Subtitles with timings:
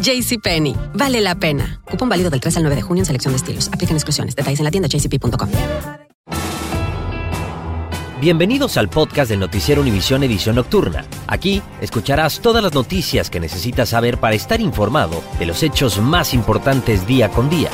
[0.00, 1.80] JCPenney, vale la pena.
[1.84, 3.68] Cupón válido del 3 al 9 de junio en selección de estilos.
[3.72, 4.36] Aplican exclusiones.
[4.36, 5.48] Detalles en la tienda jcp.com.
[8.20, 11.04] Bienvenidos al podcast del Noticiero Univisión Edición Nocturna.
[11.28, 16.34] Aquí escucharás todas las noticias que necesitas saber para estar informado de los hechos más
[16.34, 17.70] importantes día con día.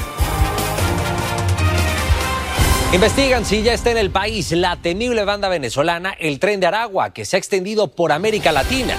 [2.92, 7.14] Investigan si ya está en el país la temible banda venezolana El Tren de Aragua,
[7.14, 8.96] que se ha extendido por América Latina.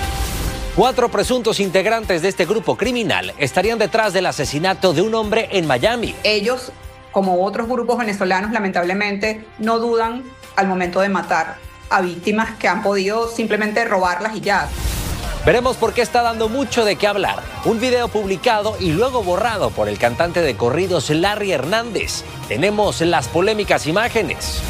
[0.76, 5.66] Cuatro presuntos integrantes de este grupo criminal estarían detrás del asesinato de un hombre en
[5.68, 6.14] Miami.
[6.26, 6.74] Ellos,
[7.14, 10.24] como otros grupos venezolanos, lamentablemente no dudan
[10.58, 11.56] al momento de matar
[11.90, 14.68] a víctimas que han podido simplemente robarlas y ya.
[15.46, 17.42] Veremos por qué está dando mucho de qué hablar.
[17.64, 22.26] Un video publicado y luego borrado por el cantante de corridos Larry Hernández.
[22.50, 24.62] Tenemos las polémicas imágenes.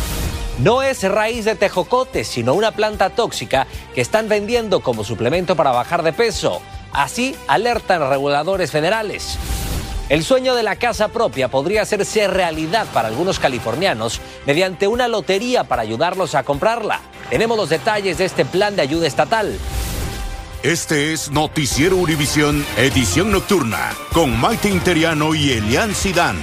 [0.60, 5.72] No es raíz de tejocote, sino una planta tóxica que están vendiendo como suplemento para
[5.72, 6.62] bajar de peso.
[6.94, 9.38] Así alertan reguladores federales.
[10.08, 15.66] El sueño de la casa propia podría hacerse realidad para algunos californianos mediante una lotería
[15.66, 17.02] para ayudarlos a comprarla.
[17.30, 19.58] Tenemos los detalles de este plan de ayuda estatal.
[20.64, 26.38] Este es Noticiero Univisión, edición nocturna, con Maite Interiano y Elian Sidán.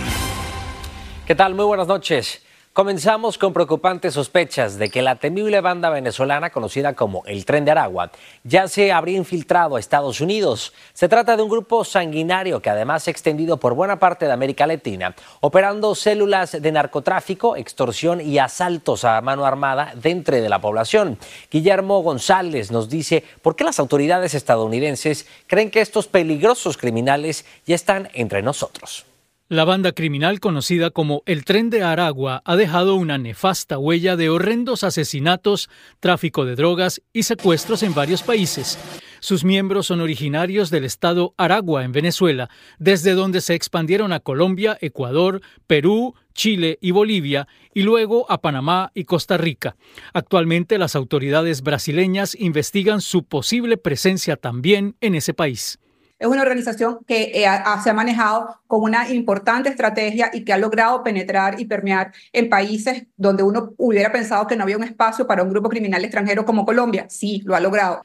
[1.27, 1.55] ¿Qué tal?
[1.55, 2.42] Muy buenas noches.
[2.75, 7.73] Comenzamos con preocupantes sospechas de que la temible banda venezolana conocida como el Tren de
[7.73, 8.13] Aragua
[8.45, 10.73] ya se habría infiltrado a Estados Unidos.
[10.95, 14.33] Se trata de un grupo sanguinario que además se ha extendido por buena parte de
[14.33, 20.63] América Latina, operando células de narcotráfico, extorsión y asaltos a mano armada dentro de la
[20.63, 21.19] población.
[21.51, 27.75] Guillermo González nos dice por qué las autoridades estadounidenses creen que estos peligrosos criminales ya
[27.75, 29.05] están entre nosotros.
[29.53, 34.31] La banda criminal conocida como el Tren de Aragua ha dejado una nefasta huella de
[34.31, 35.69] horrendos asesinatos,
[36.01, 38.79] tráfico de drogas y secuestros en varios países.
[39.21, 42.49] Sus miembros son originarios del estado Aragua en Venezuela,
[42.79, 48.91] desde donde se expandieron a Colombia, Ecuador, Perú, Chile y Bolivia, y luego a Panamá
[48.95, 49.77] y Costa Rica.
[50.15, 55.79] Actualmente las autoridades brasileñas investigan su posible presencia también en ese país
[56.23, 57.47] es una organización que eh,
[57.83, 62.49] se ha manejado con una importante estrategia y que ha logrado penetrar y permear en
[62.49, 66.45] países donde uno hubiera pensado que no había un espacio para un grupo criminal extranjero
[66.45, 67.07] como Colombia.
[67.09, 68.05] Sí, lo ha logrado.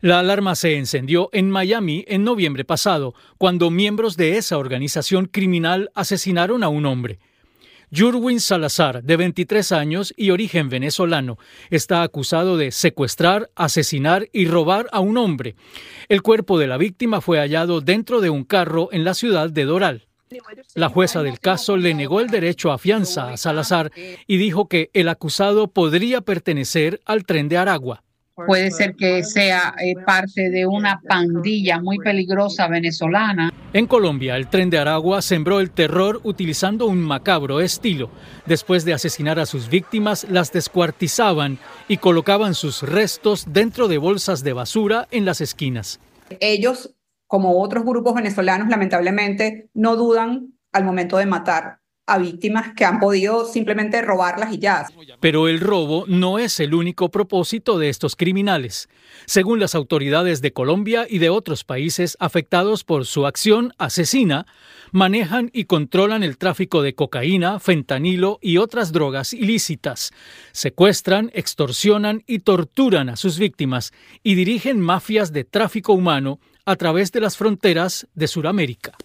[0.00, 5.90] La alarma se encendió en Miami en noviembre pasado, cuando miembros de esa organización criminal
[5.96, 7.18] asesinaron a un hombre.
[7.94, 11.38] Jurwin Salazar, de 23 años y origen venezolano,
[11.70, 15.54] está acusado de secuestrar, asesinar y robar a un hombre.
[16.08, 19.64] El cuerpo de la víctima fue hallado dentro de un carro en la ciudad de
[19.64, 20.06] Doral.
[20.74, 23.92] La jueza del caso le negó el derecho a fianza a Salazar
[24.26, 28.02] y dijo que el acusado podría pertenecer al tren de Aragua.
[28.44, 33.50] Puede ser que sea eh, parte de una pandilla muy peligrosa venezolana.
[33.72, 38.10] En Colombia, el tren de Aragua sembró el terror utilizando un macabro estilo.
[38.44, 44.44] Después de asesinar a sus víctimas, las descuartizaban y colocaban sus restos dentro de bolsas
[44.44, 45.98] de basura en las esquinas.
[46.38, 46.94] Ellos,
[47.26, 53.00] como otros grupos venezolanos, lamentablemente no dudan al momento de matar a víctimas que han
[53.00, 54.86] podido simplemente robarlas y ya.
[55.20, 58.88] Pero el robo no es el único propósito de estos criminales.
[59.26, 64.46] Según las autoridades de Colombia y de otros países afectados por su acción asesina,
[64.92, 70.12] manejan y controlan el tráfico de cocaína, fentanilo y otras drogas ilícitas.
[70.52, 73.92] Secuestran, extorsionan y torturan a sus víctimas
[74.22, 78.96] y dirigen mafias de tráfico humano a través de las fronteras de Sudamérica.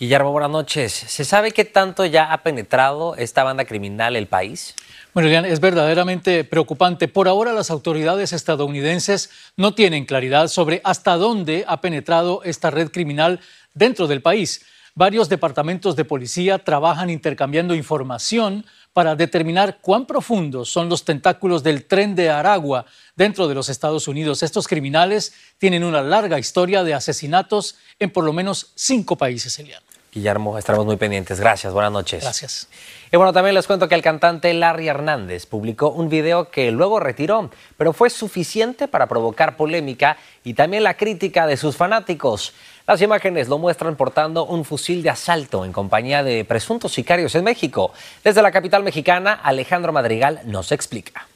[0.00, 0.94] Guillermo, buenas noches.
[0.94, 4.74] ¿Se sabe qué tanto ya ha penetrado esta banda criminal el país?
[5.12, 7.06] Bueno, es verdaderamente preocupante.
[7.06, 12.90] Por ahora las autoridades estadounidenses no tienen claridad sobre hasta dónde ha penetrado esta red
[12.90, 13.40] criminal
[13.74, 14.64] dentro del país.
[14.94, 18.64] Varios departamentos de policía trabajan intercambiando información
[18.94, 22.86] para determinar cuán profundos son los tentáculos del tren de Aragua
[23.16, 24.42] dentro de los Estados Unidos.
[24.42, 29.89] Estos criminales tienen una larga historia de asesinatos en por lo menos cinco países, Eliano.
[30.12, 31.38] Guillermo, estaremos muy pendientes.
[31.38, 32.22] Gracias, buenas noches.
[32.22, 32.68] Gracias.
[33.12, 36.98] Y bueno, también les cuento que el cantante Larry Hernández publicó un video que luego
[36.98, 42.54] retiró, pero fue suficiente para provocar polémica y también la crítica de sus fanáticos.
[42.88, 47.44] Las imágenes lo muestran portando un fusil de asalto en compañía de presuntos sicarios en
[47.44, 47.92] México.
[48.24, 51.28] Desde la capital mexicana, Alejandro Madrigal nos explica.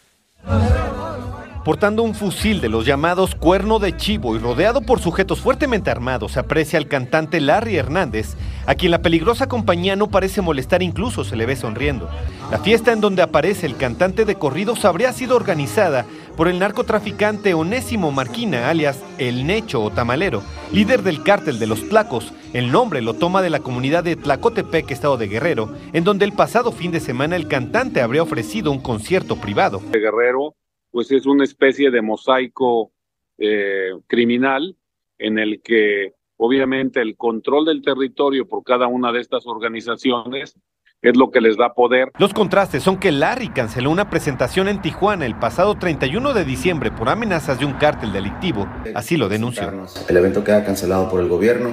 [1.64, 6.36] Portando un fusil de los llamados cuerno de chivo y rodeado por sujetos fuertemente armados,
[6.36, 11.36] aprecia al cantante Larry Hernández, a quien la peligrosa compañía no parece molestar, incluso se
[11.36, 12.10] le ve sonriendo.
[12.50, 16.04] La fiesta en donde aparece el cantante de corridos habría sido organizada
[16.36, 21.88] por el narcotraficante Onésimo Marquina, alias El Necho o Tamalero, líder del cártel de los
[21.88, 22.34] Tlacos.
[22.52, 26.32] El nombre lo toma de la comunidad de Tlacotepec, estado de Guerrero, en donde el
[26.32, 29.80] pasado fin de semana el cantante habría ofrecido un concierto privado.
[29.90, 30.54] Guerrero
[30.94, 32.92] pues es una especie de mosaico
[33.36, 34.76] eh, criminal
[35.18, 40.54] en el que obviamente el control del territorio por cada una de estas organizaciones
[41.02, 42.12] es lo que les da poder.
[42.16, 46.92] Los contrastes son que Larry canceló una presentación en Tijuana el pasado 31 de diciembre
[46.92, 49.72] por amenazas de un cártel delictivo, así lo denunció.
[50.08, 51.72] El evento queda cancelado por el gobierno,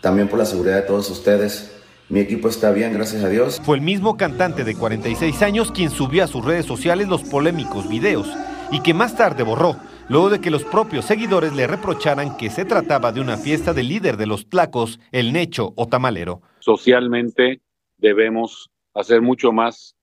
[0.00, 1.82] también por la seguridad de todos ustedes.
[2.08, 3.60] Mi equipo está bien, gracias a Dios.
[3.64, 7.88] Fue el mismo cantante de 46 años quien subió a sus redes sociales los polémicos
[7.88, 8.28] videos
[8.72, 9.76] y que más tarde borró,
[10.08, 13.88] luego de que los propios seguidores le reprocharan que se trataba de una fiesta del
[13.88, 16.40] líder de los tlacos, el Necho o Tamalero.
[16.58, 17.60] Socialmente
[17.98, 19.94] debemos hacer mucho más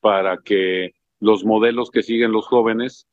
[0.00, 3.06] para que los modelos que siguen los jóvenes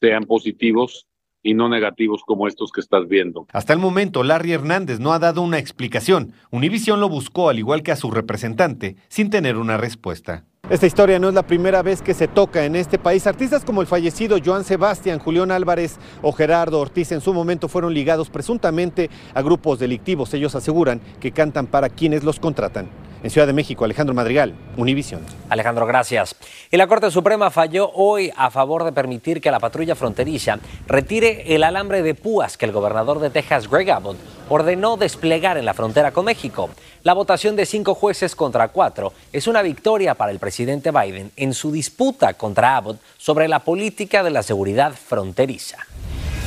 [0.00, 1.06] sean positivos
[1.42, 3.46] y no negativos como estos que estás viendo.
[3.52, 6.34] Hasta el momento, Larry Hernández no ha dado una explicación.
[6.50, 10.44] Univision lo buscó, al igual que a su representante, sin tener una respuesta.
[10.70, 13.26] Esta historia no es la primera vez que se toca en este país.
[13.26, 17.92] Artistas como el fallecido Joan Sebastián, Julián Álvarez o Gerardo Ortiz en su momento fueron
[17.92, 20.32] ligados presuntamente a grupos delictivos.
[20.34, 22.86] Ellos aseguran que cantan para quienes los contratan.
[23.22, 25.20] En Ciudad de México, Alejandro Madrigal, Univisión.
[25.48, 26.34] Alejandro, gracias.
[26.72, 30.58] Y la Corte Suprema falló hoy a favor de permitir que la patrulla fronteriza
[30.88, 34.16] retire el alambre de púas que el gobernador de Texas, Greg Abbott,
[34.48, 36.70] ordenó desplegar en la frontera con México.
[37.04, 41.54] La votación de cinco jueces contra cuatro es una victoria para el presidente Biden en
[41.54, 45.78] su disputa contra Abbott sobre la política de la seguridad fronteriza.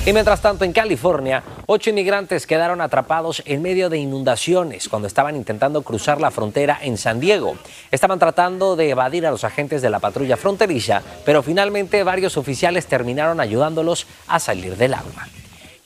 [0.05, 5.35] Y mientras tanto, en California, ocho inmigrantes quedaron atrapados en medio de inundaciones cuando estaban
[5.35, 7.55] intentando cruzar la frontera en San Diego.
[7.89, 12.85] Estaban tratando de evadir a los agentes de la patrulla fronteriza, pero finalmente varios oficiales
[12.85, 15.27] terminaron ayudándolos a salir del agua.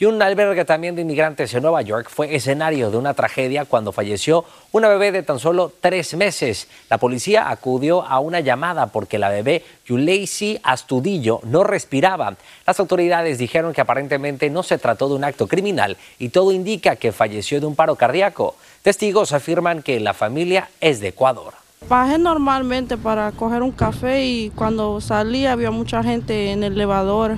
[0.01, 3.91] Y un albergue también de inmigrantes en Nueva York fue escenario de una tragedia cuando
[3.91, 6.69] falleció una bebé de tan solo tres meses.
[6.89, 12.37] La policía acudió a una llamada porque la bebé Yuleisi Astudillo no respiraba.
[12.65, 16.95] Las autoridades dijeron que aparentemente no se trató de un acto criminal y todo indica
[16.95, 18.55] que falleció de un paro cardíaco.
[18.81, 21.55] Testigos afirman que la familia es de Ecuador.
[21.89, 27.37] Bajé normalmente para coger un café y cuando salí había mucha gente en el elevador,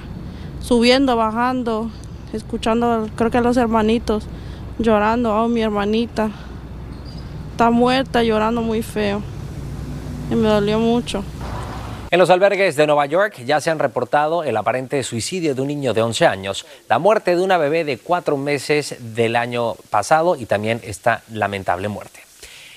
[0.61, 1.89] subiendo, bajando
[2.33, 4.25] escuchando, creo que a los hermanitos
[4.79, 6.29] llorando, oh, mi hermanita
[7.51, 9.21] está muerta, llorando muy feo.
[10.29, 11.23] Y me dolió mucho.
[12.09, 15.67] En los albergues de Nueva York ya se han reportado el aparente suicidio de un
[15.69, 20.35] niño de 11 años, la muerte de una bebé de cuatro meses del año pasado
[20.35, 22.30] y también esta lamentable muerte.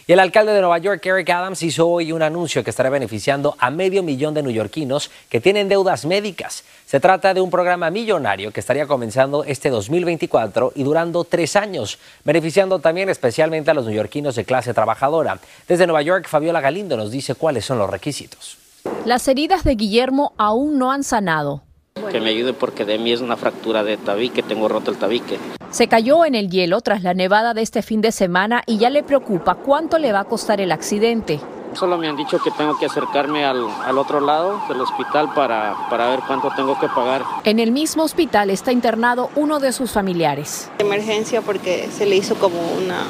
[0.07, 3.57] Y el alcalde de Nueva York, Eric Adams, hizo hoy un anuncio que estará beneficiando
[3.59, 6.63] a medio millón de neoyorquinos que tienen deudas médicas.
[6.85, 11.99] Se trata de un programa millonario que estaría comenzando este 2024 y durando tres años,
[12.23, 15.39] beneficiando también especialmente a los neoyorquinos de clase trabajadora.
[15.67, 18.59] Desde Nueva York, Fabiola Galindo nos dice cuáles son los requisitos.
[19.07, 21.63] Las heridas de Guillermo aún no han sanado.
[22.11, 25.39] Que me ayude porque de mí es una fractura de tabique, tengo roto el tabique.
[25.71, 28.91] Se cayó en el hielo tras la nevada de este fin de semana y ya
[28.91, 31.39] le preocupa cuánto le va a costar el accidente.
[31.75, 35.89] Solo me han dicho que tengo que acercarme al, al otro lado del hospital para,
[35.89, 37.23] para, ver cuánto tengo que pagar.
[37.45, 40.71] En el mismo hospital está internado uno de sus familiares.
[40.79, 43.03] Emergencia porque se le hizo como una,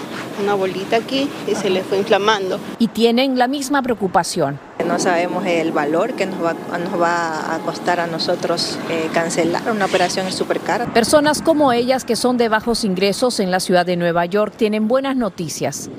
[0.43, 2.59] una bolita aquí y se le fue inflamando.
[2.79, 4.59] Y tienen la misma preocupación.
[4.87, 9.71] No sabemos el valor que nos va, nos va a costar a nosotros eh, cancelar
[9.71, 10.87] una operación súper cara.
[10.93, 14.87] Personas como ellas que son de bajos ingresos en la ciudad de Nueva York tienen
[14.87, 15.91] buenas noticias.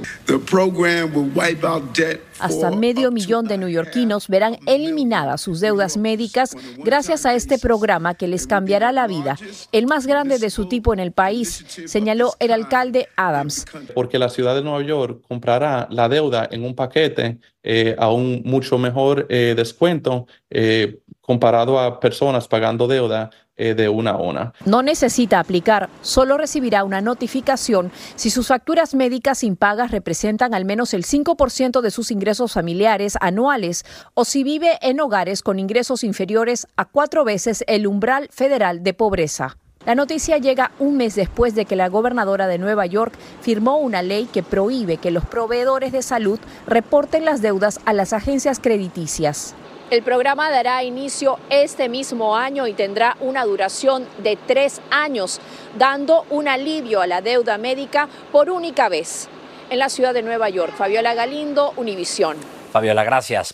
[2.39, 8.27] Hasta medio millón de neoyorquinos verán eliminadas sus deudas médicas gracias a este programa que
[8.27, 9.38] les cambiará la vida,
[9.72, 13.65] el más grande de su tipo en el país, señaló el alcalde Adams.
[13.94, 18.42] Porque la ciudad de Nueva York comprará la deuda en un paquete eh, a un
[18.46, 24.53] mucho mejor eh, descuento eh, comparado a personas pagando deuda de una a una.
[24.65, 30.94] No necesita aplicar, solo recibirá una notificación si sus facturas médicas impagas representan al menos
[30.94, 36.67] el 5% de sus ingresos familiares anuales o si vive en hogares con ingresos inferiores
[36.75, 39.55] a cuatro veces el umbral federal de pobreza.
[39.86, 44.01] La noticia llega un mes después de que la gobernadora de Nueva York firmó una
[44.01, 49.54] ley que prohíbe que los proveedores de salud reporten las deudas a las agencias crediticias.
[49.92, 55.39] El programa dará inicio este mismo año y tendrá una duración de tres años,
[55.77, 59.30] dando un alivio a la deuda médica por única vez.
[59.70, 62.38] En la ciudad de Nueva York, Fabiola Galindo, Univisión.
[62.72, 63.54] Fabiola, gracias.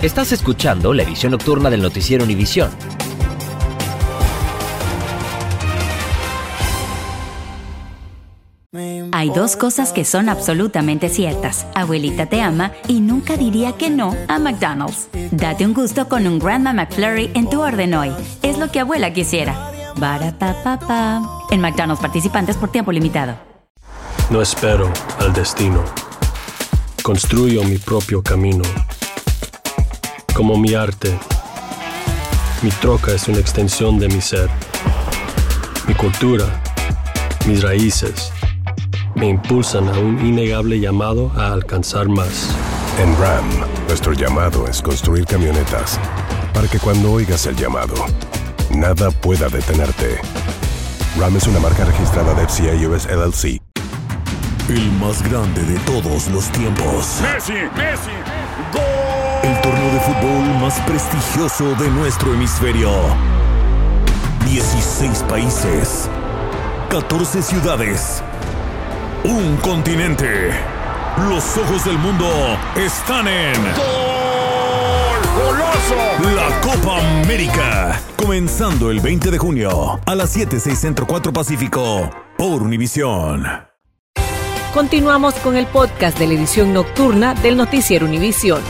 [0.00, 2.70] Estás escuchando la edición nocturna del noticiero Univisión.
[9.20, 11.66] Hay dos cosas que son absolutamente ciertas.
[11.74, 15.08] Abuelita te ama y nunca diría que no a McDonald's.
[15.30, 18.14] Date un gusto con un Grandma McFlurry en tu orden hoy.
[18.40, 19.72] Es lo que abuela quisiera.
[20.00, 23.34] pa En McDonald's participantes por tiempo limitado.
[24.30, 25.84] No espero al destino.
[27.02, 28.64] Construyo mi propio camino.
[30.32, 31.14] Como mi arte.
[32.62, 34.48] Mi troca es una extensión de mi ser.
[35.86, 36.46] Mi cultura.
[37.46, 38.32] Mis raíces
[39.20, 42.56] me impulsan a un innegable llamado a alcanzar más.
[42.98, 43.44] En RAM,
[43.86, 46.00] nuestro llamado es construir camionetas
[46.54, 47.94] para que cuando oigas el llamado,
[48.70, 50.18] nada pueda detenerte.
[51.18, 53.60] RAM es una marca registrada de FCA US LLC.
[54.70, 57.20] El más grande de todos los tiempos.
[57.20, 58.16] Messi, Messi,
[58.72, 59.50] gol.
[59.50, 62.90] El torneo de fútbol más prestigioso de nuestro hemisferio.
[64.46, 66.08] 16 países,
[66.88, 68.22] 14 ciudades
[69.24, 70.50] un continente.
[71.28, 72.26] Los ojos del mundo
[72.76, 73.54] están en.
[73.54, 75.20] ¡Gol!
[75.36, 76.34] ¡Goloso!
[76.34, 78.00] La Copa América.
[78.16, 83.44] Comenzando el 20 de junio a las 7, 6 Centro 4 Pacífico por Univisión.
[84.72, 88.62] Continuamos con el podcast de la edición nocturna del Noticiero Univisión.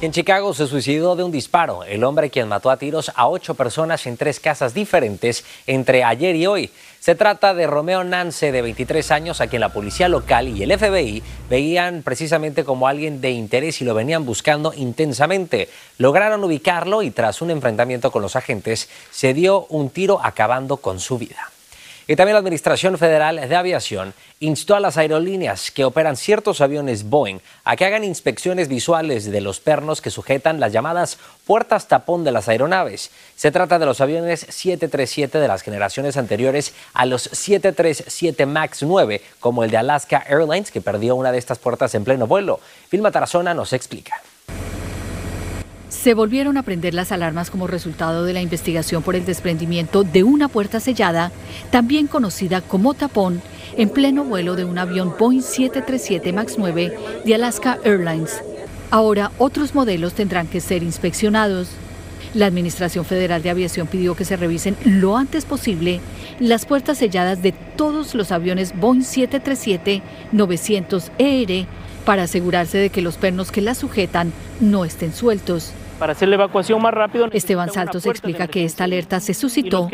[0.00, 3.54] En Chicago se suicidó de un disparo el hombre quien mató a tiros a ocho
[3.54, 6.70] personas en tres casas diferentes entre ayer y hoy.
[7.08, 10.78] Se trata de Romeo Nance, de 23 años, a quien la policía local y el
[10.78, 15.70] FBI veían precisamente como alguien de interés y lo venían buscando intensamente.
[15.96, 21.00] Lograron ubicarlo y tras un enfrentamiento con los agentes se dio un tiro acabando con
[21.00, 21.50] su vida.
[22.10, 27.04] Y también la Administración Federal de Aviación instó a las aerolíneas que operan ciertos aviones
[27.10, 32.24] Boeing a que hagan inspecciones visuales de los pernos que sujetan las llamadas puertas tapón
[32.24, 33.10] de las aeronaves.
[33.36, 39.20] Se trata de los aviones 737 de las generaciones anteriores a los 737 MAX 9,
[39.38, 42.58] como el de Alaska Airlines, que perdió una de estas puertas en pleno vuelo.
[42.90, 44.22] Vilma Tarazona nos explica.
[46.02, 50.22] Se volvieron a prender las alarmas como resultado de la investigación por el desprendimiento de
[50.22, 51.32] una puerta sellada,
[51.72, 53.42] también conocida como tapón,
[53.76, 58.44] en pleno vuelo de un avión Boeing 737 MAX 9 de Alaska Airlines.
[58.92, 61.70] Ahora otros modelos tendrán que ser inspeccionados.
[62.32, 66.00] La Administración Federal de Aviación pidió que se revisen lo antes posible
[66.38, 71.66] las puertas selladas de todos los aviones Boeing 737-900ER
[72.04, 75.72] para asegurarse de que los pernos que las sujetan no estén sueltos.
[75.98, 77.28] Para hacer la evacuación más rápido.
[77.32, 79.88] Esteban Saltos explica que esta alerta se suscitó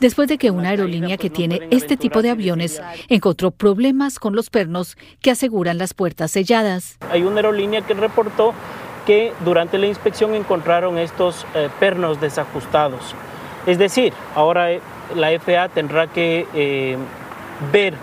[0.00, 4.50] después de que una aerolínea que tiene este tipo de aviones encontró problemas con los
[4.50, 6.98] pernos que aseguran las puertas selladas.
[7.10, 8.54] Hay una aerolínea que reportó
[9.06, 13.14] que durante la inspección encontraron estos eh, pernos desajustados.
[13.66, 14.80] Es decir, ahora eh,
[15.14, 16.96] la FAA tendrá que eh,
[17.72, 17.94] ver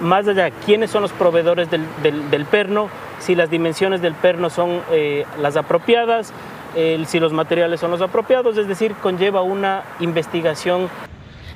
[0.00, 2.88] más allá quiénes son los proveedores del, perno,
[3.20, 6.32] si las dimensiones del perno son eh, las apropiadas,
[6.74, 10.88] si los materiales son los apropiados, es decir, conlleva una investigación.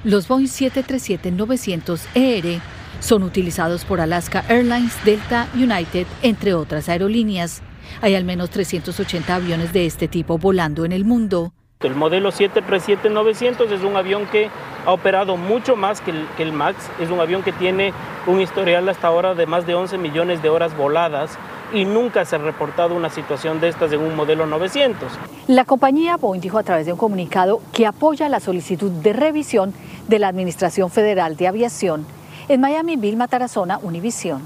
[0.04, 2.61] Los Boeing 737-900ER
[3.00, 7.62] son utilizados por Alaska Airlines, Delta, United, entre otras aerolíneas.
[8.00, 11.52] Hay al menos 380 aviones de este tipo volando en el mundo.
[11.80, 14.49] El modelo 737-900 es un avión que
[14.87, 16.76] ha operado mucho más que el, que el MAX.
[17.00, 17.92] Es un avión que tiene
[18.26, 21.38] un historial hasta ahora de más de 11 millones de horas voladas
[21.73, 25.11] y nunca se ha reportado una situación de estas en un modelo 900.
[25.49, 29.75] La compañía Boeing dijo a través de un comunicado que apoya la solicitud de revisión
[30.08, 32.06] de la Administración Federal de Aviación.
[32.49, 34.42] En Miami, Vilma Tarazona, Univisión.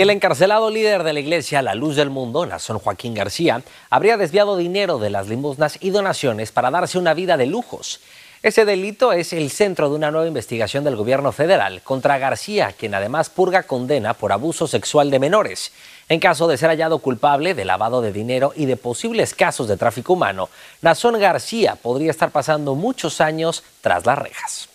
[0.00, 4.56] El encarcelado líder de la iglesia La Luz del Mundo, Nazón Joaquín García, habría desviado
[4.56, 8.00] dinero de las limosnas y donaciones para darse una vida de lujos.
[8.42, 12.94] Ese delito es el centro de una nueva investigación del gobierno federal contra García, quien
[12.94, 15.72] además purga condena por abuso sexual de menores.
[16.08, 19.76] En caso de ser hallado culpable de lavado de dinero y de posibles casos de
[19.76, 20.48] tráfico humano,
[20.80, 24.69] Nazón García podría estar pasando muchos años tras las rejas.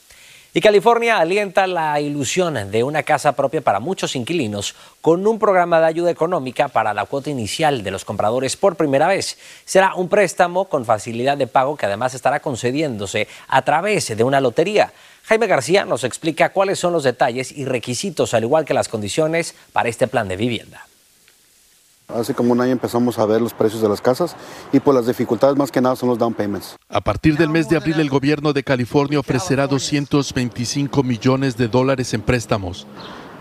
[0.57, 5.81] Y California alienta la ilusión de una casa propia para muchos inquilinos con un programa
[5.81, 9.38] de ayuda económica para la cuota inicial de los compradores por primera vez.
[9.65, 14.39] Será un préstamo con facilidad de pago que además estará concediéndose a través de una
[14.39, 14.93] lotería.
[15.25, 19.55] Jaime García nos explica cuáles son los detalles y requisitos, al igual que las condiciones
[19.74, 20.85] para este plan de vivienda.
[22.07, 24.35] Hace como un año empezamos a ver los precios de las casas
[24.71, 26.75] y por las dificultades más que nada son los down payments.
[26.88, 32.13] A partir del mes de abril el gobierno de California ofrecerá 225 millones de dólares
[32.13, 32.85] en préstamos,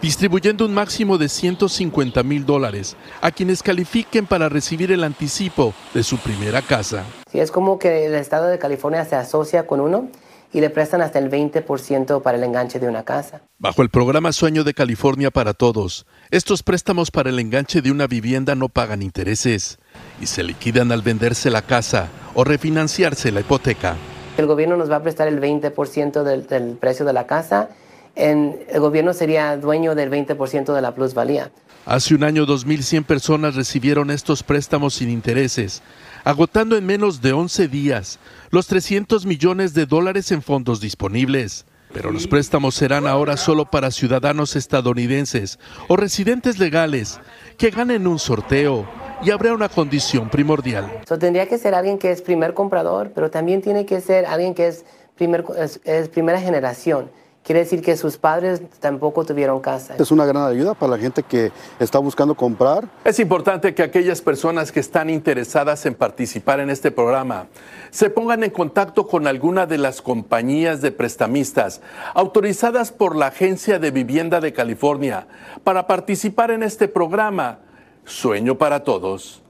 [0.00, 6.02] distribuyendo un máximo de 150 mil dólares a quienes califiquen para recibir el anticipo de
[6.02, 7.04] su primera casa.
[7.30, 10.08] Sí, es como que el estado de California se asocia con uno
[10.54, 13.42] y le prestan hasta el 20% para el enganche de una casa.
[13.58, 18.06] Bajo el programa Sueño de California para Todos, estos préstamos para el enganche de una
[18.06, 19.78] vivienda no pagan intereses
[20.20, 23.96] y se liquidan al venderse la casa o refinanciarse la hipoteca.
[24.38, 27.70] El gobierno nos va a prestar el 20% del, del, precio de la casa.
[28.14, 31.50] En, el gobierno sería dueño del 20% de la plusvalía.
[31.84, 35.82] Hace un año 2.100 personas recibieron estos préstamos sin intereses,
[36.24, 38.18] agotando en menos de 11 días
[38.50, 41.66] los 300 millones de dólares en fondos disponibles.
[41.92, 47.20] Pero los préstamos serán ahora solo para ciudadanos estadounidenses o residentes legales
[47.56, 48.84] que ganen un sorteo
[49.22, 50.90] y habrá una condición primordial.
[51.06, 54.54] So, tendría que ser alguien que es primer comprador, pero también tiene que ser alguien
[54.54, 54.74] que
[55.14, 57.10] primer, es, es primera generación
[57.44, 59.94] quiere decir que sus padres tampoco tuvieron casa.
[59.98, 62.88] Es una gran ayuda para la gente que está buscando comprar.
[63.04, 67.46] Es importante que aquellas personas que están interesadas en participar en este programa
[67.90, 71.82] se pongan en contacto con alguna de las compañías de prestamistas
[72.14, 75.26] autorizadas por la Agencia de Vivienda de California
[75.62, 77.58] para participar en este programa
[78.06, 79.42] Sueño para Todos.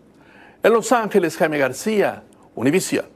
[0.64, 2.24] En Los Ángeles, Jaime García,
[2.56, 3.13] Univision.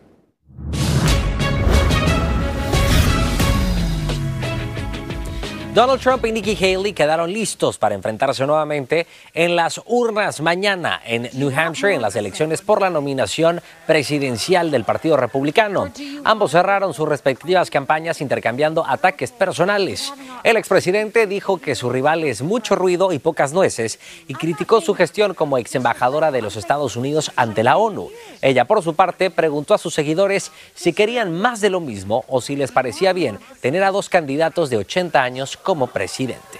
[5.74, 11.28] Donald Trump y Nikki Haley quedaron listos para enfrentarse nuevamente en las urnas mañana en
[11.34, 15.92] New Hampshire en las elecciones por la nominación presidencial del Partido Republicano.
[16.24, 20.12] Ambos cerraron sus respectivas campañas intercambiando ataques personales.
[20.42, 24.94] El expresidente dijo que su rival es mucho ruido y pocas nueces y criticó su
[24.94, 28.08] gestión como ex embajadora de los Estados Unidos ante la ONU.
[28.40, 32.40] Ella, por su parte, preguntó a sus seguidores si querían más de lo mismo o
[32.40, 36.58] si les parecía bien tener a dos candidatos de 80 años como presidente.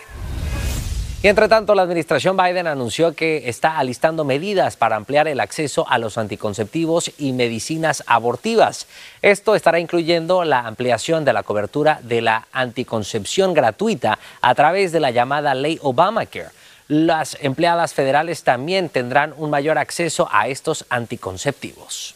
[1.20, 5.84] Y entre tanto, la administración Biden anunció que está alistando medidas para ampliar el acceso
[5.88, 8.86] a los anticonceptivos y medicinas abortivas.
[9.20, 15.00] Esto estará incluyendo la ampliación de la cobertura de la anticoncepción gratuita a través de
[15.00, 16.50] la llamada ley Obamacare.
[16.86, 22.14] Las empleadas federales también tendrán un mayor acceso a estos anticonceptivos.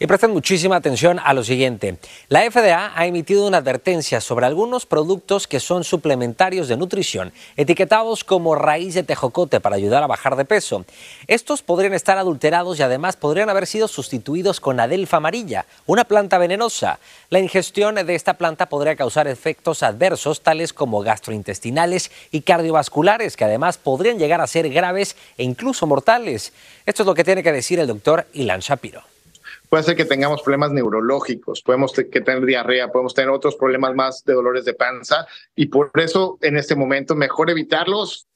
[0.00, 1.98] Y presten muchísima atención a lo siguiente.
[2.28, 8.22] La FDA ha emitido una advertencia sobre algunos productos que son suplementarios de nutrición, etiquetados
[8.22, 10.84] como raíz de tejocote para ayudar a bajar de peso.
[11.26, 16.38] Estos podrían estar adulterados y además podrían haber sido sustituidos con adelfa amarilla, una planta
[16.38, 17.00] venenosa.
[17.28, 23.46] La ingestión de esta planta podría causar efectos adversos tales como gastrointestinales y cardiovasculares, que
[23.46, 26.52] además podrían llegar a ser graves e incluso mortales.
[26.86, 29.17] Esto es lo que tiene que decir el doctor Ilan Shapiro
[29.68, 34.24] puede ser que tengamos problemas neurológicos, podemos que tener diarrea, podemos tener otros problemas más
[34.24, 38.26] de dolores de panza y por eso en este momento mejor evitarlos.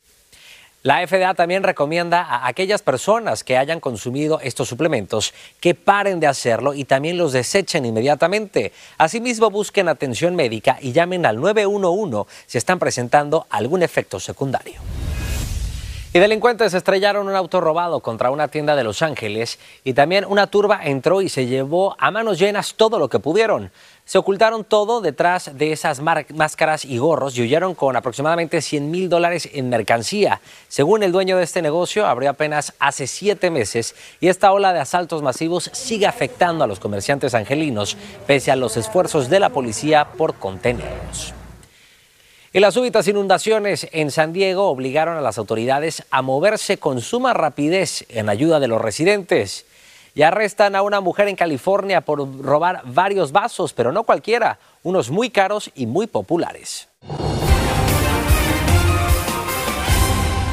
[0.83, 6.27] La FDA también recomienda a aquellas personas que hayan consumido estos suplementos que paren de
[6.27, 8.73] hacerlo y también los desechen inmediatamente.
[8.99, 14.81] Asimismo, busquen atención médica y llamen al 911 si están presentando algún efecto secundario.
[16.15, 20.47] Y delincuentes estrellaron un auto robado contra una tienda de Los Ángeles y también una
[20.47, 23.71] turba entró y se llevó a manos llenas todo lo que pudieron.
[24.05, 29.09] Se ocultaron todo detrás de esas máscaras y gorros y huyeron con aproximadamente 100 mil
[29.09, 30.43] dólares en mercancía.
[30.69, 34.81] Según el dueño de este negocio, abrió apenas hace siete meses y esta ola de
[34.81, 37.97] asaltos masivos sigue afectando a los comerciantes angelinos,
[38.27, 41.33] pese a los esfuerzos de la policía por contenerlos.
[42.55, 47.33] Y las súbitas inundaciones en San Diego obligaron a las autoridades a moverse con suma
[47.33, 49.65] rapidez en ayuda de los residentes.
[50.15, 55.11] Y arrestan a una mujer en California por robar varios vasos, pero no cualquiera, unos
[55.11, 56.89] muy caros y muy populares.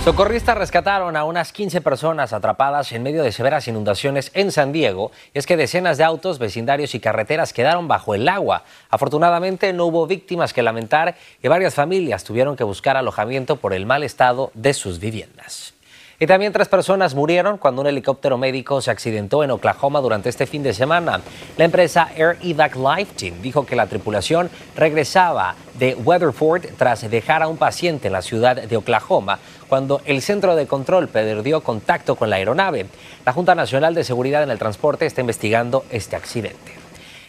[0.04, 5.12] Socorristas rescataron a unas 15 personas atrapadas en medio de severas inundaciones en San Diego.
[5.34, 8.64] Y es que decenas de autos, vecindarios y carreteras quedaron bajo el agua.
[8.90, 13.86] Afortunadamente no hubo víctimas que lamentar y varias familias tuvieron que buscar alojamiento por el
[13.86, 15.74] mal estado de sus viviendas.
[16.22, 20.46] Y también tres personas murieron cuando un helicóptero médico se accidentó en Oklahoma durante este
[20.46, 21.22] fin de semana.
[21.56, 27.42] La empresa Air Evac Life Team dijo que la tripulación regresaba de Weatherford tras dejar
[27.42, 32.16] a un paciente en la ciudad de Oklahoma cuando el centro de control perdió contacto
[32.16, 32.88] con la aeronave.
[33.26, 36.74] La Junta Nacional de Seguridad en el Transporte está investigando este accidente.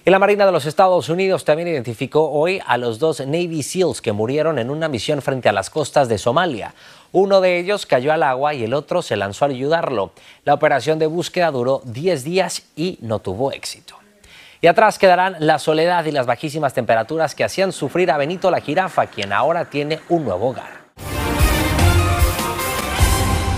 [0.02, 4.00] Y la Marina de los Estados Unidos también identificó hoy a los dos Navy SEALs
[4.00, 6.74] que murieron en una misión frente a las costas de Somalia.
[7.12, 10.12] Uno de ellos cayó al agua y el otro se lanzó a ayudarlo.
[10.46, 13.96] La operación de búsqueda duró 10 días y no tuvo éxito.
[14.62, 18.60] Y atrás quedarán la soledad y las bajísimas temperaturas que hacían sufrir a Benito la
[18.60, 20.79] jirafa, quien ahora tiene un nuevo hogar.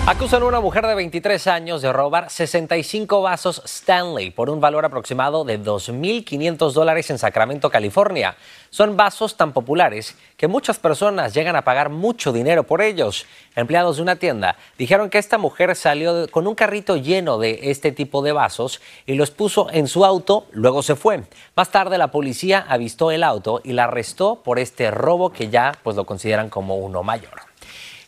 [0.05, 4.85] Acusan a una mujer de 23 años de robar 65 vasos Stanley por un valor
[4.85, 8.35] aproximado de 2.500 dólares en Sacramento, California.
[8.71, 13.27] Son vasos tan populares que muchas personas llegan a pagar mucho dinero por ellos.
[13.55, 17.93] Empleados de una tienda dijeron que esta mujer salió con un carrito lleno de este
[17.93, 21.23] tipo de vasos y los puso en su auto, luego se fue.
[21.55, 25.79] Más tarde la policía avistó el auto y la arrestó por este robo que ya
[25.85, 27.52] pues lo consideran como uno mayor.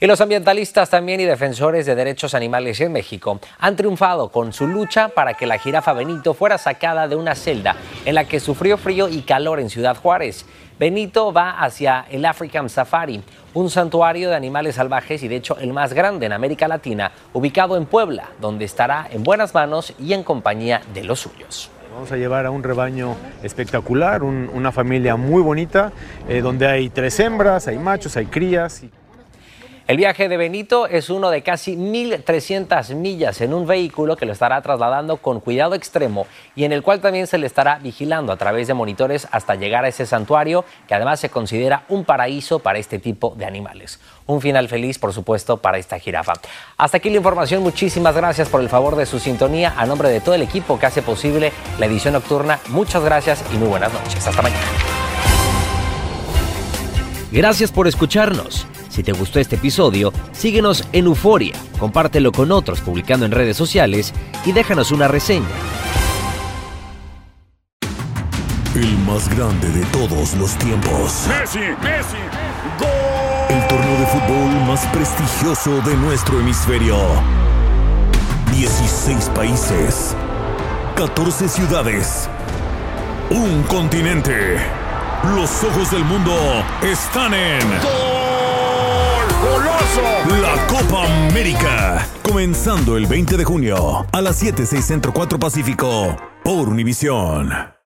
[0.00, 4.66] Y los ambientalistas también y defensores de derechos animales en México han triunfado con su
[4.66, 8.76] lucha para que la jirafa Benito fuera sacada de una celda en la que sufrió
[8.76, 10.46] frío y calor en Ciudad Juárez.
[10.80, 13.22] Benito va hacia el African Safari,
[13.54, 17.76] un santuario de animales salvajes y de hecho el más grande en América Latina, ubicado
[17.76, 21.70] en Puebla, donde estará en buenas manos y en compañía de los suyos.
[21.94, 25.92] Vamos a llevar a un rebaño espectacular, una familia muy bonita,
[26.28, 28.82] eh, donde hay tres hembras, hay machos, hay crías.
[29.86, 34.32] El viaje de Benito es uno de casi 1.300 millas en un vehículo que lo
[34.32, 38.38] estará trasladando con cuidado extremo y en el cual también se le estará vigilando a
[38.38, 42.78] través de monitores hasta llegar a ese santuario que además se considera un paraíso para
[42.78, 44.00] este tipo de animales.
[44.24, 46.32] Un final feliz, por supuesto, para esta jirafa.
[46.78, 47.62] Hasta aquí la información.
[47.62, 49.74] Muchísimas gracias por el favor de su sintonía.
[49.76, 53.58] A nombre de todo el equipo que hace posible la edición nocturna, muchas gracias y
[53.58, 54.26] muy buenas noches.
[54.26, 54.64] Hasta mañana.
[57.30, 58.66] Gracias por escucharnos.
[58.94, 64.14] Si te gustó este episodio, síguenos en Euforia, compártelo con otros publicando en redes sociales
[64.46, 65.48] y déjanos una reseña.
[68.76, 71.26] El más grande de todos los tiempos.
[71.26, 72.22] Messi, Messi,
[72.78, 72.88] gol.
[73.48, 76.96] El torneo de fútbol más prestigioso de nuestro hemisferio.
[78.52, 80.14] 16 países,
[80.94, 82.28] 14 ciudades,
[83.30, 84.56] un continente.
[85.34, 86.32] Los ojos del mundo
[86.80, 88.13] están en...
[90.42, 92.06] La Copa América.
[92.22, 97.73] Comenzando el 20 de junio a las 7, 6 Centro 4 Pacífico por Univisión.